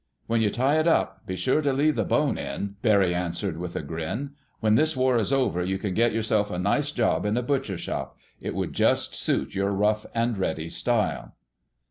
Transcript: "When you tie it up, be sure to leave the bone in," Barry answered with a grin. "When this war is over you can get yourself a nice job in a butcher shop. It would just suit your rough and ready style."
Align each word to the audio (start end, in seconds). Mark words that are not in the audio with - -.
"When 0.25 0.41
you 0.41 0.49
tie 0.49 0.79
it 0.79 0.87
up, 0.87 1.27
be 1.27 1.35
sure 1.35 1.61
to 1.61 1.71
leave 1.71 1.93
the 1.93 2.03
bone 2.03 2.35
in," 2.35 2.75
Barry 2.81 3.13
answered 3.13 3.57
with 3.59 3.75
a 3.75 3.83
grin. 3.83 4.31
"When 4.59 4.73
this 4.73 4.97
war 4.97 5.15
is 5.19 5.31
over 5.31 5.63
you 5.63 5.77
can 5.77 5.93
get 5.93 6.11
yourself 6.11 6.49
a 6.49 6.57
nice 6.57 6.89
job 6.89 7.23
in 7.23 7.37
a 7.37 7.43
butcher 7.43 7.77
shop. 7.77 8.17
It 8.41 8.55
would 8.55 8.73
just 8.73 9.13
suit 9.13 9.53
your 9.53 9.69
rough 9.69 10.07
and 10.15 10.39
ready 10.39 10.69
style." 10.69 11.35